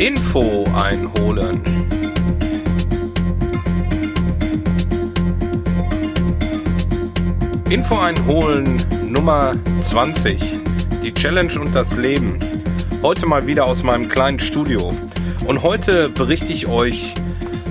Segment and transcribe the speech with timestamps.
[0.00, 1.62] Info einholen.
[7.68, 10.40] Info einholen Nummer 20.
[11.04, 12.38] Die Challenge und das Leben.
[13.02, 14.90] Heute mal wieder aus meinem kleinen Studio.
[15.44, 17.14] Und heute berichte ich euch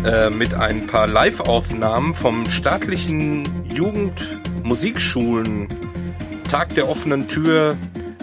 [0.05, 5.67] äh, mit ein paar Live-Aufnahmen vom staatlichen Jugendmusikschulen
[6.47, 7.75] Tag der offenen Tür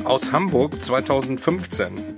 [0.05, 2.16] aus Hamburg 2015.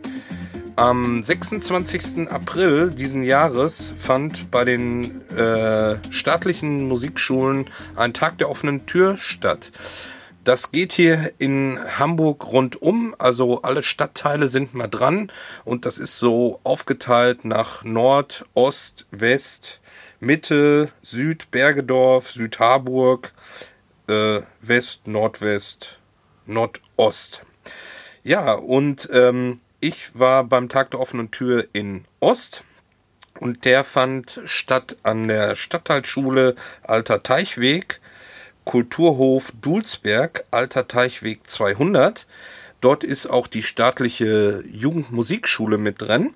[0.79, 2.31] Am 26.
[2.31, 9.73] April diesen Jahres fand bei den äh, staatlichen Musikschulen ein Tag der offenen Tür statt.
[10.45, 15.33] Das geht hier in Hamburg rundum, also alle Stadtteile sind mal dran
[15.65, 19.81] und das ist so aufgeteilt nach Nord, Ost, West,
[20.21, 23.33] Mitte, Süd, Bergedorf, Südharburg,
[24.07, 25.99] äh, West, Nordwest,
[26.47, 27.43] Nordost.
[28.23, 32.65] Ja, und ähm, ich war beim Tag der offenen Tür in Ost
[33.39, 38.01] und der fand statt an der Stadtteilschule Alter Teichweg,
[38.65, 42.27] Kulturhof Dulsberg, Alter Teichweg 200.
[42.81, 46.35] Dort ist auch die staatliche Jugendmusikschule mit drin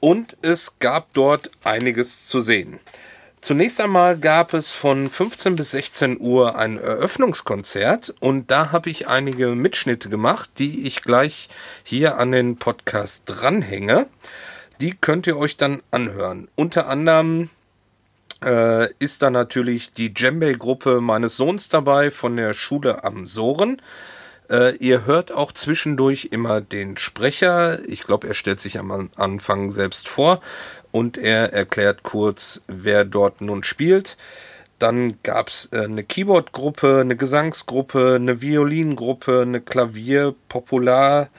[0.00, 2.80] und es gab dort einiges zu sehen.
[3.44, 9.06] Zunächst einmal gab es von 15 bis 16 Uhr ein Eröffnungskonzert und da habe ich
[9.06, 11.50] einige Mitschnitte gemacht, die ich gleich
[11.82, 14.06] hier an den Podcast dranhänge.
[14.80, 16.48] Die könnt ihr euch dann anhören.
[16.54, 17.50] Unter anderem
[18.42, 23.82] äh, ist da natürlich die Djembe-Gruppe meines Sohns dabei von der Schule am Soren.
[24.48, 27.86] Äh, ihr hört auch zwischendurch immer den Sprecher.
[27.86, 30.40] Ich glaube, er stellt sich am Anfang selbst vor
[30.94, 34.16] und er erklärt kurz, wer dort nun spielt.
[34.78, 41.30] Dann gab es äh, eine Keyboard-Gruppe, eine Gesangsgruppe, eine Violingruppe, eine Klavier, Popular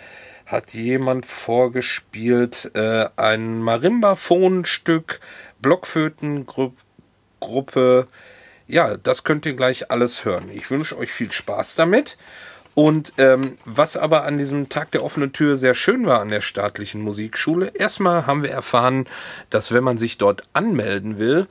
[0.46, 5.22] hat jemand vorgespielt, äh, ein Marimba-Phonstück,
[5.62, 8.10] Blockflötengruppe.
[8.68, 10.50] Ja, das könnt ihr gleich alles hören.
[10.52, 12.18] Ich wünsche euch viel Spaß damit.
[12.76, 16.42] Und ähm, was aber an diesem Tag der offenen Tür sehr schön war an der
[16.42, 19.06] staatlichen Musikschule, erstmal haben wir erfahren,
[19.50, 21.48] dass wenn man sich dort anmelden will,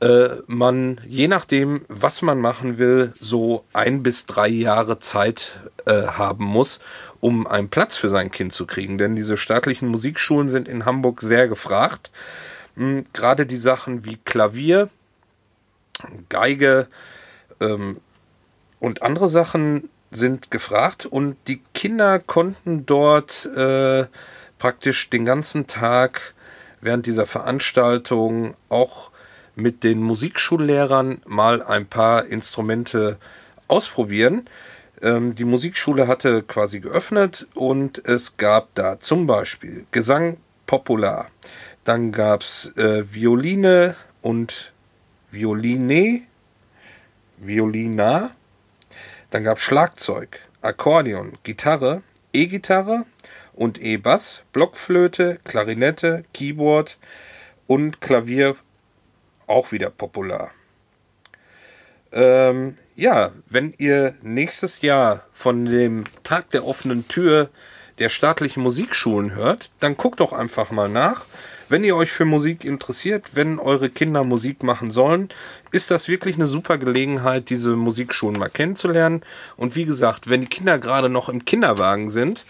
[0.00, 6.02] äh, man je nachdem, was man machen will, so ein bis drei Jahre Zeit äh,
[6.02, 6.80] haben muss,
[7.20, 8.98] um einen Platz für sein Kind zu kriegen.
[8.98, 12.10] Denn diese staatlichen Musikschulen sind in Hamburg sehr gefragt.
[12.76, 14.90] Hm, Gerade die Sachen wie Klavier,
[16.28, 16.88] Geige
[17.60, 17.96] ähm,
[18.80, 24.06] und andere Sachen sind gefragt und die Kinder konnten dort äh,
[24.58, 26.34] praktisch den ganzen Tag
[26.80, 29.10] während dieser Veranstaltung auch
[29.54, 33.18] mit den Musikschullehrern mal ein paar Instrumente
[33.66, 34.48] ausprobieren.
[35.02, 41.28] Ähm, die Musikschule hatte quasi geöffnet und es gab da zum Beispiel Gesang Popular.
[41.84, 44.72] Dann gab es äh, Violine und
[45.30, 46.22] Violine,
[47.38, 48.30] Violina
[49.30, 52.02] dann gab es Schlagzeug, Akkordeon, Gitarre,
[52.32, 53.04] E-Gitarre
[53.54, 56.98] und E-Bass, Blockflöte, Klarinette, Keyboard
[57.66, 58.56] und Klavier
[59.46, 60.52] auch wieder popular.
[62.12, 67.50] Ähm, ja, wenn ihr nächstes Jahr von dem Tag der offenen Tür
[67.98, 71.26] der staatlichen Musikschulen hört, dann guckt doch einfach mal nach.
[71.70, 75.28] Wenn ihr euch für Musik interessiert, wenn eure Kinder Musik machen sollen,
[75.70, 79.22] ist das wirklich eine super Gelegenheit, diese Musikschulen mal kennenzulernen.
[79.56, 82.46] Und wie gesagt, wenn die Kinder gerade noch im Kinderwagen sind,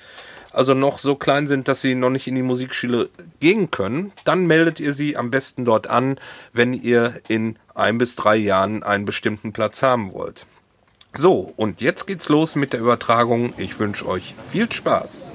[0.53, 4.47] also noch so klein sind, dass sie noch nicht in die Musikschule gehen können, dann
[4.47, 6.21] meldet ihr sie am besten dort an,
[6.53, 10.47] wenn ihr in ein bis drei Jahren einen bestimmten Platz haben wollt.
[11.13, 13.53] So, und jetzt geht's los mit der Übertragung.
[13.57, 15.29] Ich wünsche euch viel Spaß.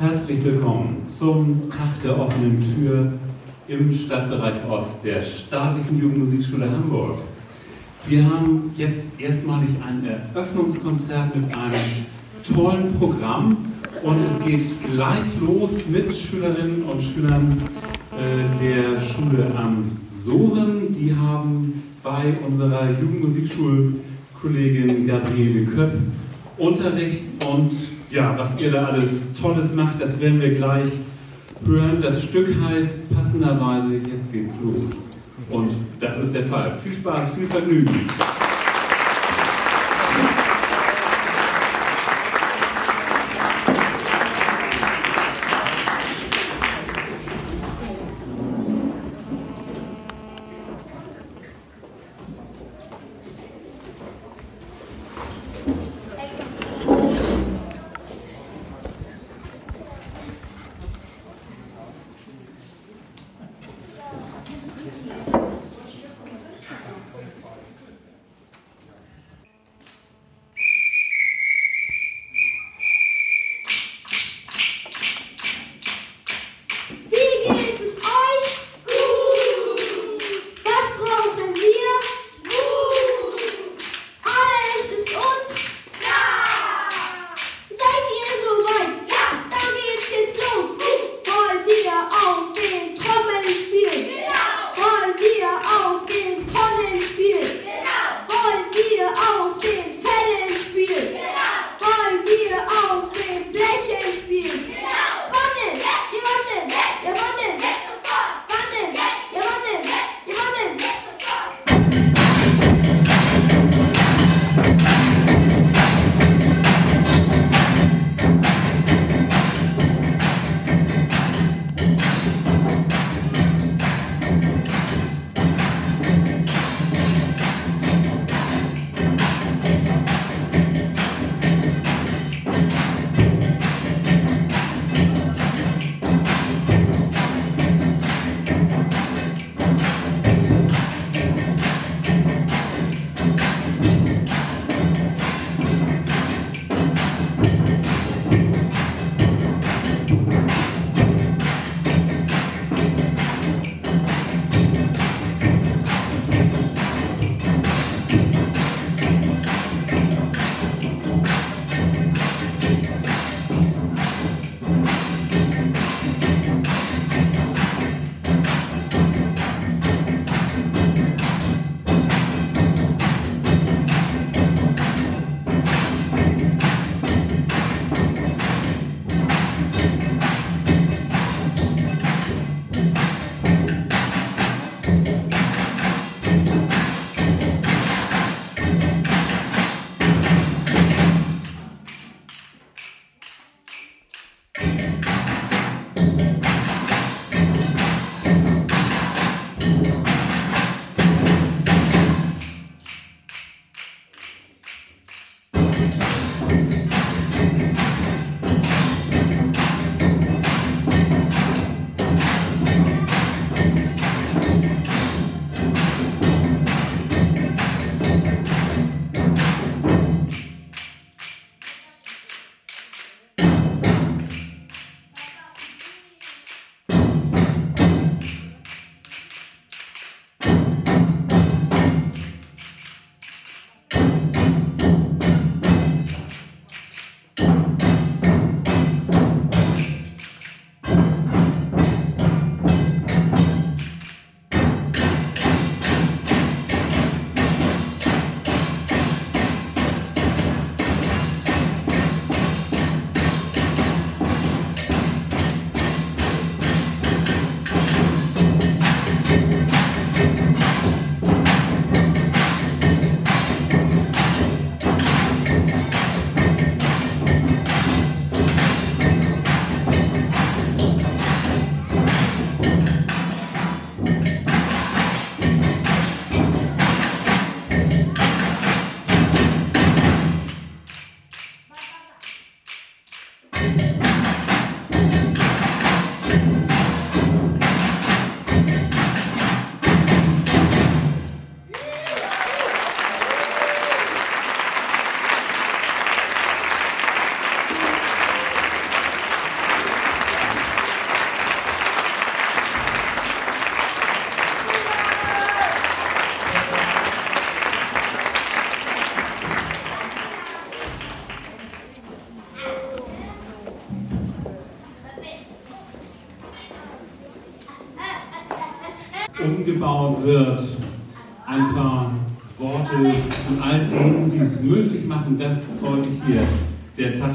[0.00, 3.12] Herzlich willkommen zum Tag der offenen Tür
[3.68, 7.18] im Stadtbereich Ost der Staatlichen Jugendmusikschule Hamburg.
[8.08, 12.06] Wir haben jetzt erstmalig ein Eröffnungskonzert mit einem
[12.50, 13.58] tollen Programm
[14.02, 17.60] und es geht gleich los mit Schülerinnen und Schülern
[18.12, 20.94] äh, der Schule am Soren.
[20.94, 25.92] Die haben bei unserer Jugendmusikschulkollegin Gabriele Köpp
[26.56, 30.88] Unterricht und ja, was ihr da alles Tolles macht, das werden wir gleich
[31.64, 32.00] hören.
[32.00, 34.90] Das Stück heißt passenderweise Jetzt geht's los.
[35.48, 36.78] Und das ist der Fall.
[36.82, 38.06] Viel Spaß, viel Vergnügen.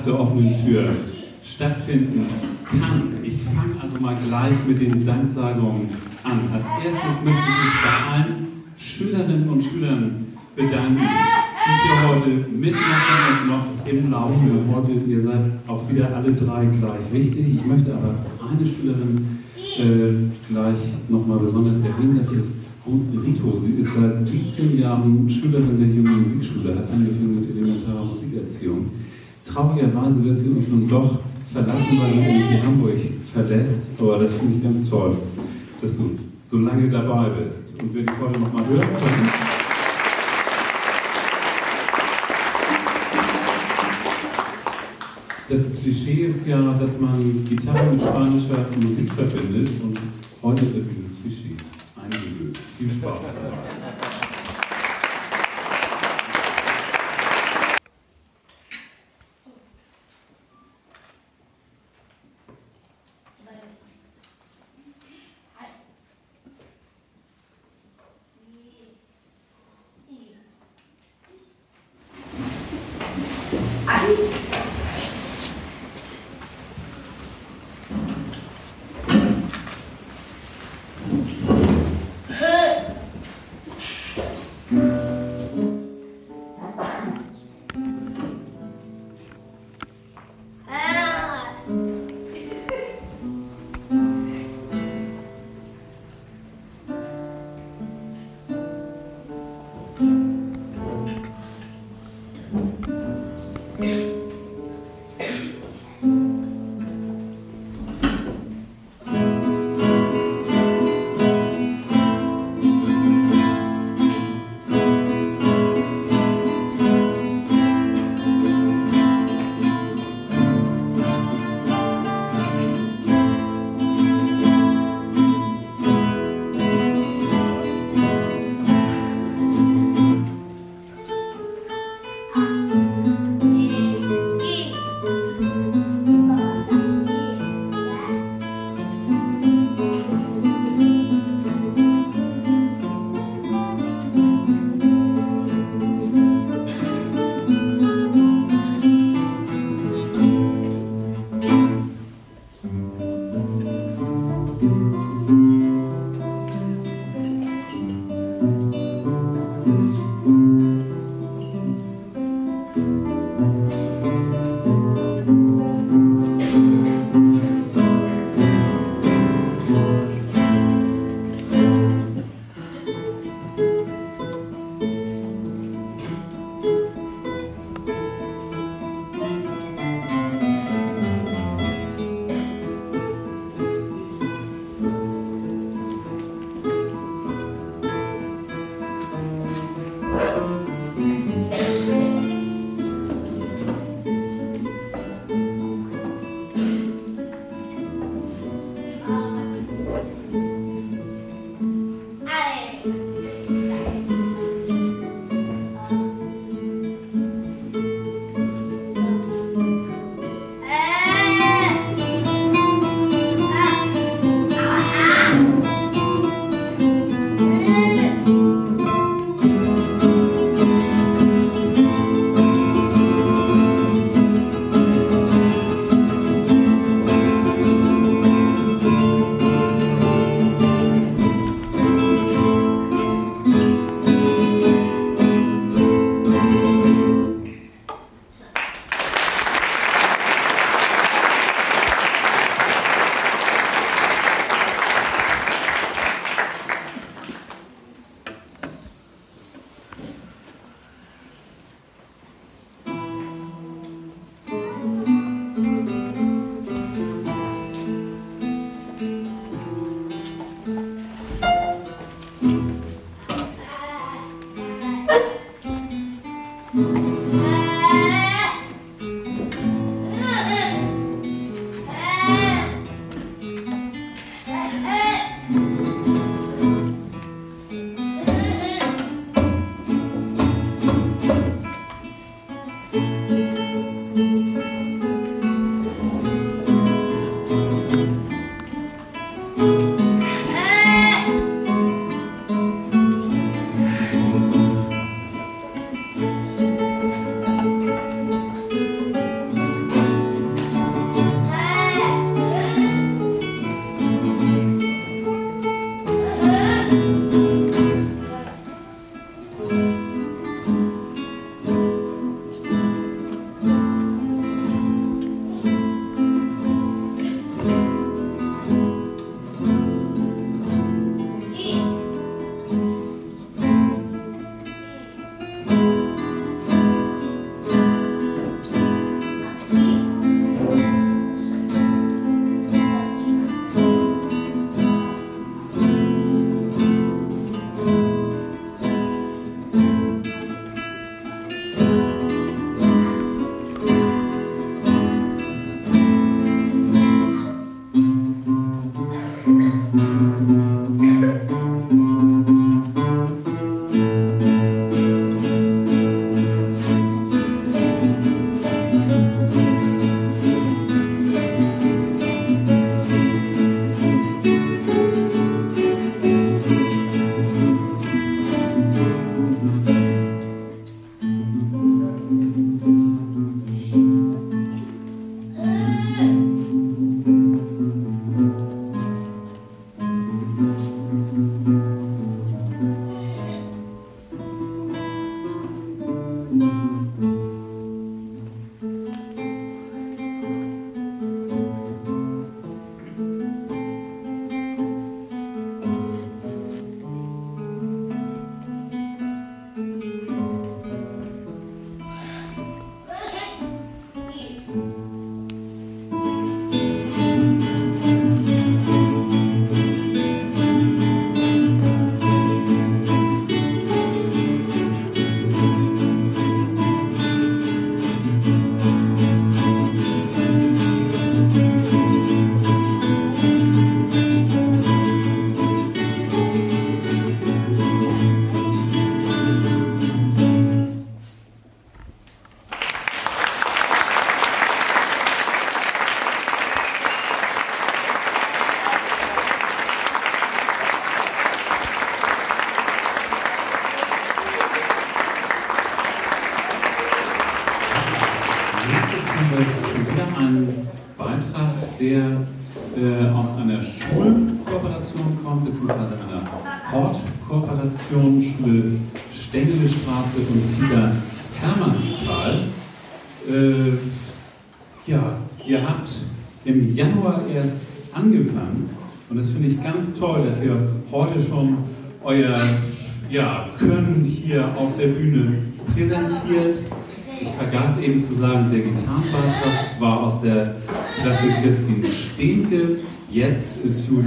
[0.06, 0.90] Der offenen Tür
[1.44, 2.26] stattfinden
[2.64, 3.14] kann.
[3.24, 5.90] Ich fange also mal gleich mit den Danksagungen
[6.24, 6.40] an.
[6.54, 8.48] Als erstes möchte ich mich bei allen
[8.78, 14.34] Schülerinnen und Schülern bedanken, die hier heute mitmachen und noch im Laufe.
[14.74, 17.56] Heute, ihr seid auch wieder alle drei gleich wichtig.
[17.56, 18.16] Ich möchte aber
[18.50, 19.40] eine Schülerin
[19.78, 20.78] äh, gleich
[21.10, 22.18] nochmal besonders erwähnen.
[22.18, 22.56] Das ist
[22.88, 23.60] Rito.
[23.60, 28.88] Sie ist seit 17 Jahren Schülerin der Jungen Musikschule, hat angefangen mit elementarer Musikerziehung.
[29.46, 31.20] Traurigerweise wird sie uns nun doch
[31.54, 32.98] verlassen, weil sie nämlich Hamburg
[33.32, 33.90] verlässt.
[34.00, 35.18] Aber das finde ich ganz toll,
[35.82, 37.74] dass du so lange dabei bist.
[37.82, 39.30] Und wir die heute nochmal hören können.
[45.48, 50.00] Das Klischee ist ja, dass man Gitarre mit spanischer Musik verbindet und
[50.42, 51.15] heute wird dieses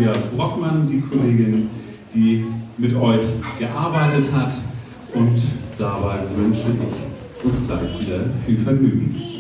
[0.09, 1.69] Julia Brockmann die Kollegin,
[2.15, 2.47] die
[2.79, 3.23] mit euch
[3.59, 4.55] gearbeitet hat.
[5.15, 5.41] Und
[5.77, 9.38] dabei wünsche ich uns gleich wieder viel Vergnügen.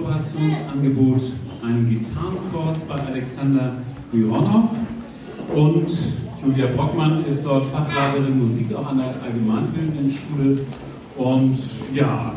[0.00, 1.20] Kooperationsangebot
[1.62, 3.74] einen Gitarrenkurs bei Alexander
[4.12, 4.70] Mironov
[5.54, 5.90] und
[6.42, 10.60] Julia Brockmann ist dort Fachleiterin Musik auch an der allgemeinbildenden Schule
[11.18, 11.58] und
[11.94, 12.32] ja,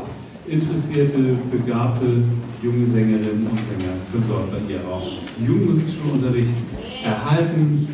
[0.46, 2.24] interessierte, begabte
[2.62, 5.08] junge Sängerinnen und Sänger können dort bei ihr auch
[5.40, 6.56] Jugendmusikschulunterricht
[7.04, 7.88] erhalten.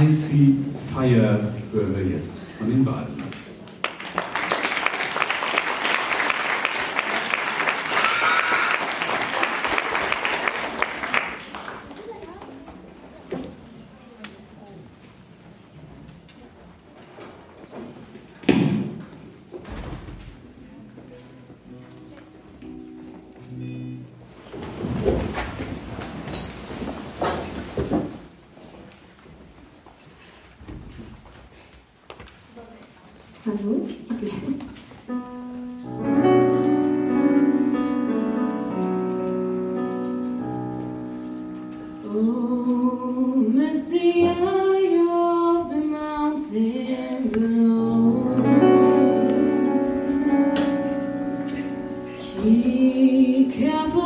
[0.00, 0.56] Icy
[0.92, 3.21] Fire hören wir jetzt von den beiden.
[52.42, 54.01] Be careful.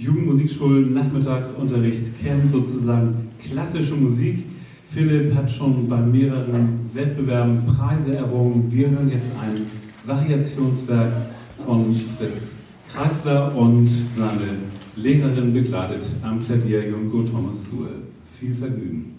[0.00, 4.44] Als Jugendmusikschulen-Nachmittagsunterricht kennt, sozusagen klassische Musik.
[4.92, 8.66] Philipp hat schon bei mehreren Wettbewerben Preise errungen.
[8.70, 9.66] Wir hören jetzt ein
[10.04, 11.12] Variationswerk
[11.64, 12.52] von Fritz
[12.92, 14.58] Kreisler und seine
[14.96, 17.90] Lehrerin begleitet am Klavier Junko Thomas Suhl.
[18.38, 19.09] Viel Vergnügen.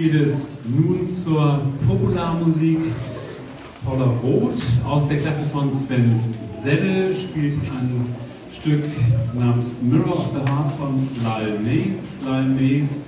[0.00, 2.78] Geht es nun zur Popularmusik.
[3.84, 6.18] Paula Roth aus der Klasse von Sven
[6.62, 8.06] Selle spielt ein
[8.50, 8.84] Stück
[9.38, 12.16] namens Mirror of the Heart von Lyle Mays.
[12.24, 13.02] Lyle Mays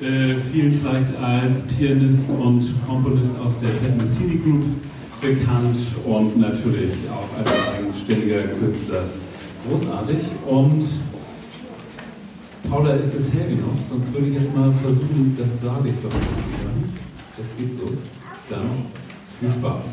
[0.00, 4.64] äh, vielen vielleicht als Pianist und Komponist aus der Metheny Group
[5.20, 9.04] bekannt und natürlich auch als eigenständiger Künstler
[9.68, 10.18] großartig.
[10.44, 10.84] Und
[12.70, 16.10] Paula ist es hergenommen, sonst würde ich jetzt mal versuchen, das sage ich doch.
[17.36, 17.92] Das geht so.
[18.50, 18.86] Dann
[19.38, 19.84] viel Spaß.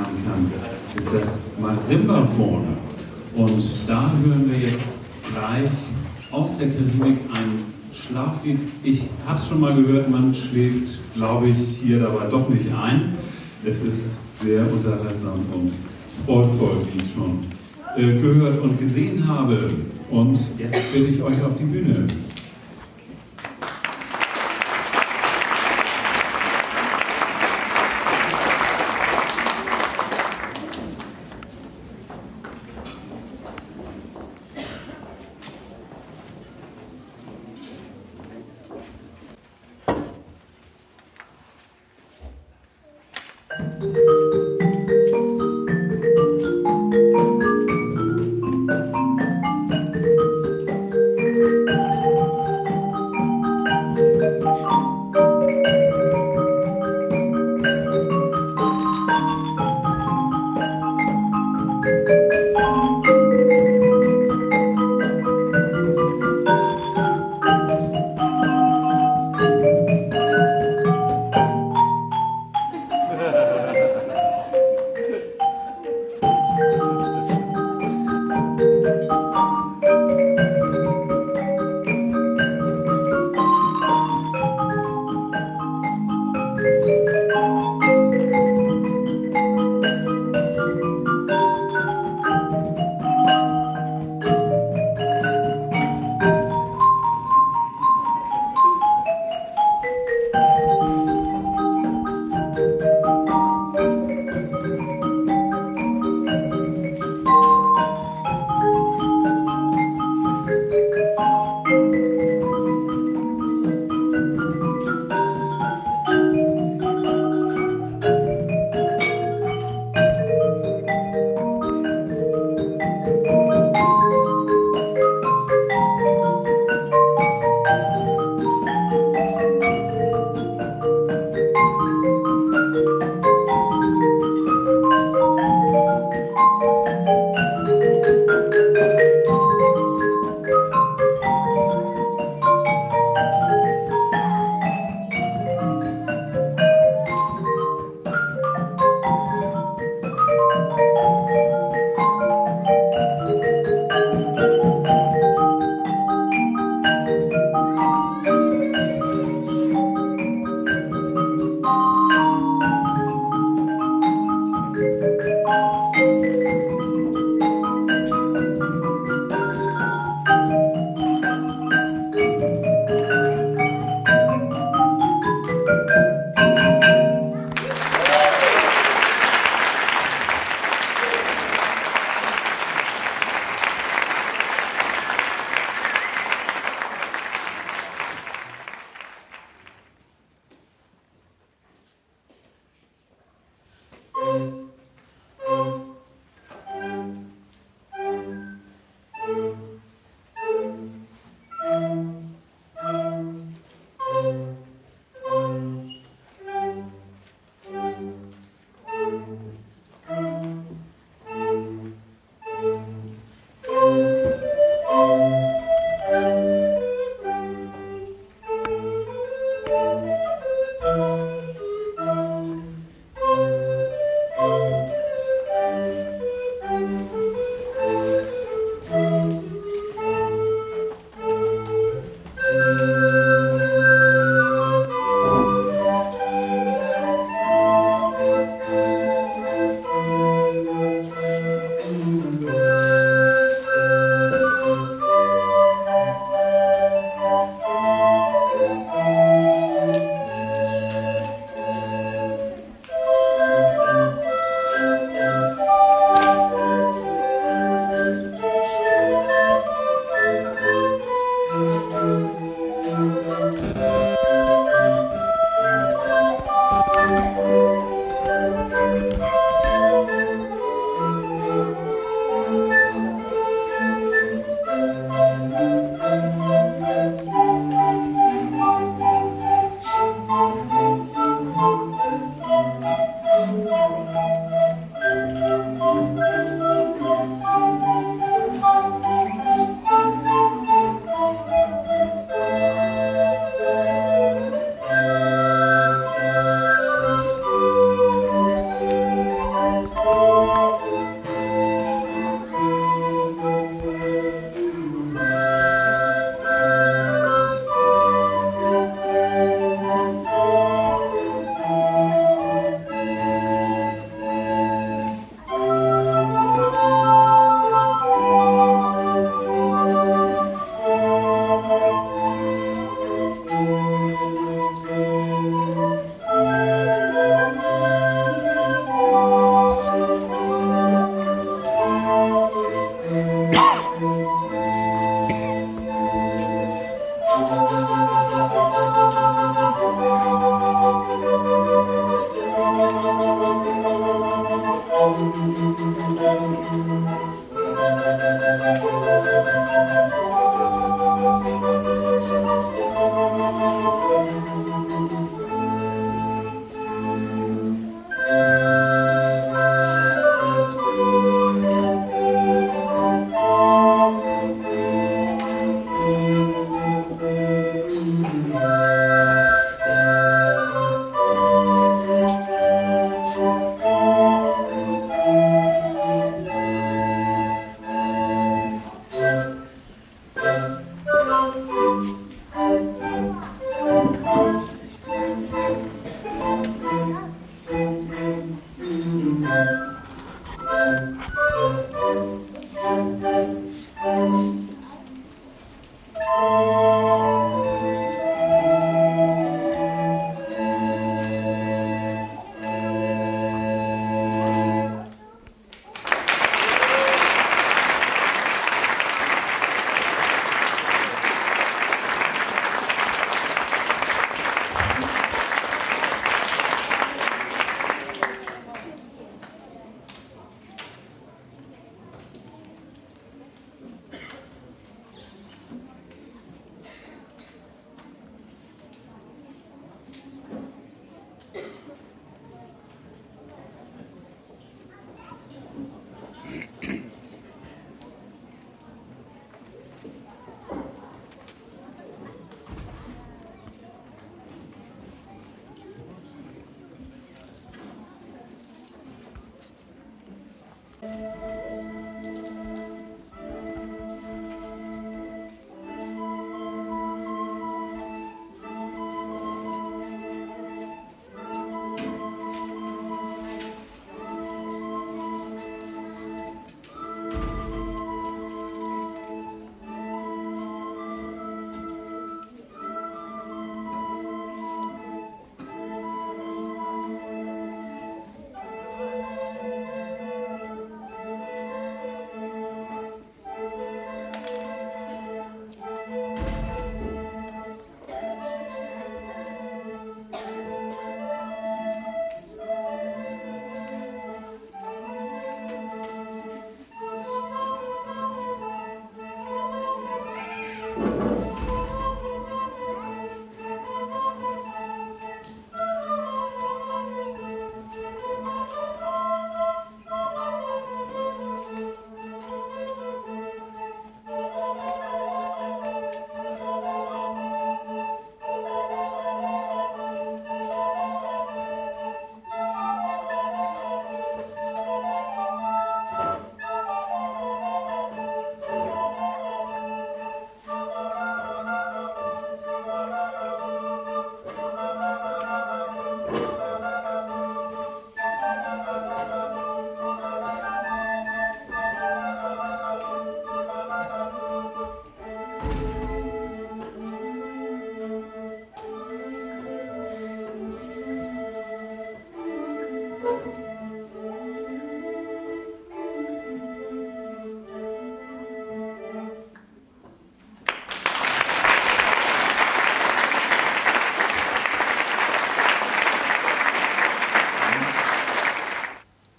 [0.00, 2.76] Lernen kann, ist das Marimbaphone.
[3.34, 4.96] Und da hören wir jetzt
[5.32, 5.70] gleich
[6.30, 8.60] aus der Karibik ein Schlaflied.
[8.82, 13.16] Ich habe es schon mal gehört, man schläft, glaube ich, hier dabei doch nicht ein.
[13.64, 15.72] Es ist sehr unterhaltsam und
[16.26, 17.40] freudvoll, wie ich schon
[17.96, 19.70] äh, gehört und gesehen habe.
[20.10, 22.06] Und jetzt bitte ich euch auf die Bühne.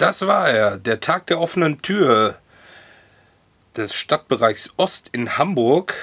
[0.01, 2.35] Das war er, der Tag der offenen Tür
[3.77, 5.93] des Stadtbereichs Ost in Hamburg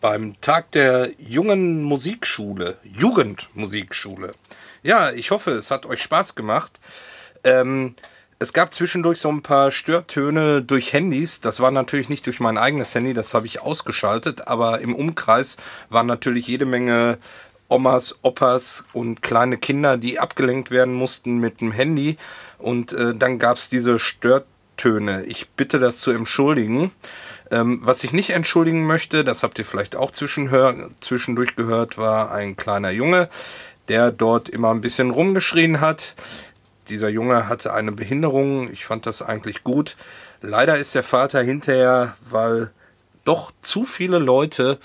[0.00, 4.32] beim Tag der jungen Musikschule, Jugendmusikschule.
[4.82, 6.80] Ja, ich hoffe, es hat euch Spaß gemacht.
[7.44, 7.94] Ähm,
[8.40, 11.40] es gab zwischendurch so ein paar Störtöne durch Handys.
[11.40, 15.58] Das war natürlich nicht durch mein eigenes Handy, das habe ich ausgeschaltet, aber im Umkreis
[15.90, 17.18] waren natürlich jede Menge
[17.68, 22.16] Omas, Opas und kleine Kinder, die abgelenkt werden mussten mit dem Handy.
[22.58, 25.24] Und äh, dann gab es diese Störtöne.
[25.24, 26.92] Ich bitte das zu entschuldigen.
[27.50, 32.56] Ähm, was ich nicht entschuldigen möchte, das habt ihr vielleicht auch zwischendurch gehört, war ein
[32.56, 33.28] kleiner Junge,
[33.88, 36.14] der dort immer ein bisschen rumgeschrien hat.
[36.88, 38.70] Dieser Junge hatte eine Behinderung.
[38.70, 39.96] Ich fand das eigentlich gut.
[40.40, 42.70] Leider ist der Vater hinterher, weil
[43.24, 44.78] doch zu viele Leute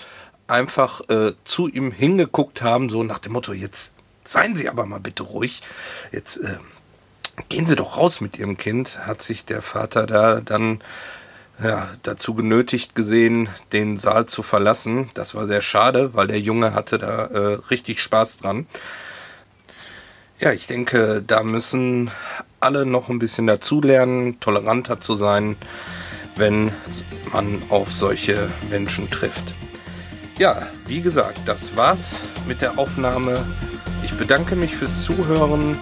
[0.46, 3.94] einfach äh, zu ihm hingeguckt haben, so nach dem Motto, jetzt
[4.24, 5.62] seien Sie aber mal bitte ruhig,
[6.12, 6.58] jetzt äh,
[7.48, 10.80] gehen Sie doch raus mit Ihrem Kind, hat sich der Vater da dann
[11.62, 15.08] ja, dazu genötigt gesehen, den Saal zu verlassen.
[15.14, 18.66] Das war sehr schade, weil der Junge hatte da äh, richtig Spaß dran.
[20.40, 22.10] Ja, ich denke, da müssen
[22.60, 25.56] alle noch ein bisschen dazulernen, toleranter zu sein,
[26.36, 26.72] wenn
[27.32, 29.54] man auf solche Menschen trifft.
[30.36, 32.16] Ja, wie gesagt, das war's
[32.48, 33.46] mit der Aufnahme.
[34.04, 35.78] Ich bedanke mich fürs Zuhören,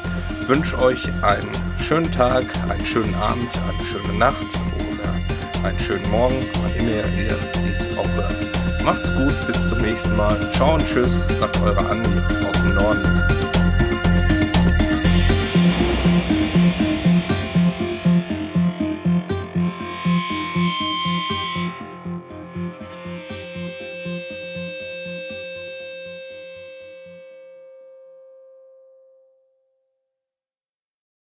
[0.46, 4.46] wünsche euch einen schönen Tag, einen schönen Abend, eine schöne Nacht
[4.76, 8.46] oder einen schönen Morgen, wann immer ihr dies auch hört.
[8.84, 10.38] Macht's gut, bis zum nächsten Mal.
[10.52, 12.10] Ciao und tschüss, sagt eure Andi
[12.48, 13.51] aus dem Norden.